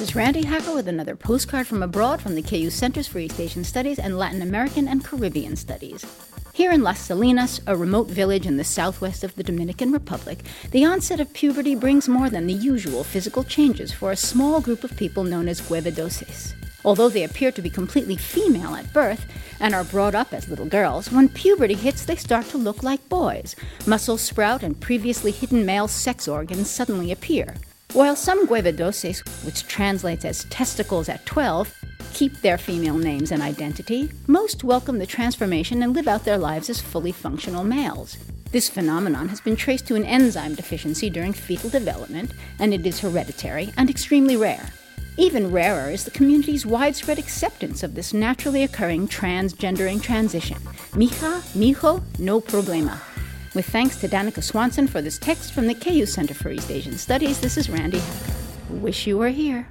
This 0.00 0.08
is 0.08 0.16
Randi 0.16 0.46
Hacker 0.46 0.74
with 0.74 0.88
another 0.88 1.14
postcard 1.14 1.66
from 1.66 1.82
abroad 1.82 2.22
from 2.22 2.34
the 2.34 2.40
KU 2.40 2.70
Centers 2.70 3.06
for 3.06 3.18
East 3.18 3.38
Asian 3.38 3.62
Studies 3.62 3.98
and 3.98 4.16
Latin 4.16 4.40
American 4.40 4.88
and 4.88 5.04
Caribbean 5.04 5.56
Studies. 5.56 6.06
Here 6.54 6.72
in 6.72 6.82
Las 6.82 7.00
Salinas, 7.00 7.60
a 7.66 7.76
remote 7.76 8.06
village 8.08 8.46
in 8.46 8.56
the 8.56 8.64
southwest 8.64 9.24
of 9.24 9.34
the 9.34 9.42
Dominican 9.42 9.92
Republic, 9.92 10.38
the 10.70 10.86
onset 10.86 11.20
of 11.20 11.30
puberty 11.34 11.74
brings 11.74 12.08
more 12.08 12.30
than 12.30 12.46
the 12.46 12.54
usual 12.54 13.04
physical 13.04 13.44
changes 13.44 13.92
for 13.92 14.10
a 14.10 14.16
small 14.16 14.62
group 14.62 14.84
of 14.84 14.96
people 14.96 15.22
known 15.22 15.48
as 15.48 15.60
guevedoces. 15.60 16.54
Although 16.82 17.10
they 17.10 17.24
appear 17.24 17.52
to 17.52 17.60
be 17.60 17.68
completely 17.68 18.16
female 18.16 18.76
at 18.76 18.94
birth 18.94 19.26
and 19.60 19.74
are 19.74 19.84
brought 19.84 20.14
up 20.14 20.32
as 20.32 20.48
little 20.48 20.64
girls, 20.64 21.12
when 21.12 21.28
puberty 21.28 21.74
hits, 21.74 22.06
they 22.06 22.16
start 22.16 22.46
to 22.46 22.56
look 22.56 22.82
like 22.82 23.06
boys. 23.10 23.54
Muscles 23.86 24.22
sprout 24.22 24.62
and 24.62 24.80
previously 24.80 25.30
hidden 25.30 25.66
male 25.66 25.88
sex 25.88 26.26
organs 26.26 26.70
suddenly 26.70 27.12
appear. 27.12 27.56
While 27.92 28.14
some 28.14 28.46
guevedoces, 28.46 29.18
which 29.44 29.66
translates 29.66 30.24
as 30.24 30.44
testicles 30.44 31.08
at 31.08 31.26
12, 31.26 31.74
keep 32.12 32.40
their 32.40 32.56
female 32.56 32.96
names 32.96 33.32
and 33.32 33.42
identity, 33.42 34.12
most 34.28 34.62
welcome 34.62 35.00
the 35.00 35.06
transformation 35.06 35.82
and 35.82 35.92
live 35.92 36.06
out 36.06 36.24
their 36.24 36.38
lives 36.38 36.70
as 36.70 36.80
fully 36.80 37.10
functional 37.10 37.64
males. 37.64 38.16
This 38.52 38.70
phenomenon 38.70 39.28
has 39.28 39.40
been 39.40 39.56
traced 39.56 39.88
to 39.88 39.96
an 39.96 40.04
enzyme 40.04 40.54
deficiency 40.54 41.10
during 41.10 41.32
fetal 41.32 41.68
development, 41.68 42.30
and 42.60 42.72
it 42.72 42.86
is 42.86 43.00
hereditary 43.00 43.72
and 43.76 43.90
extremely 43.90 44.36
rare. 44.36 44.70
Even 45.16 45.50
rarer 45.50 45.90
is 45.90 46.04
the 46.04 46.12
community's 46.12 46.64
widespread 46.64 47.18
acceptance 47.18 47.82
of 47.82 47.96
this 47.96 48.14
naturally 48.14 48.62
occurring 48.62 49.08
transgendering 49.08 50.00
transition. 50.00 50.58
Mija, 50.92 51.40
mijo, 51.58 52.00
no 52.20 52.40
problema. 52.40 53.00
With 53.52 53.66
thanks 53.66 53.96
to 53.96 54.08
Danika 54.08 54.44
Swanson 54.44 54.86
for 54.86 55.02
this 55.02 55.18
text 55.18 55.52
from 55.52 55.66
the 55.66 55.74
KU 55.74 56.06
Center 56.06 56.34
for 56.34 56.50
East 56.50 56.70
Asian 56.70 56.96
Studies, 56.96 57.40
this 57.40 57.56
is 57.56 57.68
Randi 57.68 57.98
Hacker. 57.98 58.32
Wish 58.70 59.08
you 59.08 59.18
were 59.18 59.30
here. 59.30 59.66